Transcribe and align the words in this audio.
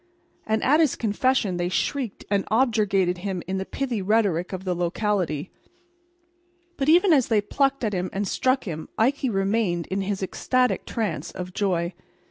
And 0.47 0.63
at 0.63 0.79
his 0.79 0.95
confession 0.95 1.57
they 1.57 1.69
shrieked 1.69 2.25
and 2.31 2.43
objurgated 2.49 3.19
him 3.19 3.43
in 3.45 3.59
the 3.59 3.67
pithy 3.67 4.01
rhetoric 4.01 4.51
of 4.51 4.63
the 4.63 4.73
locality. 4.73 5.51
But 6.75 6.89
even 6.89 7.13
as 7.13 7.27
they 7.27 7.39
plucked 7.39 7.83
at 7.83 7.93
him 7.93 8.09
and 8.11 8.27
struck 8.27 8.63
him 8.63 8.89
Ikey 8.97 9.29
remained 9.29 9.85
in 9.91 10.01
his 10.01 10.23
ecstatic 10.23 10.87
trance 10.87 11.29
of 11.29 11.53
joy. 11.53 11.93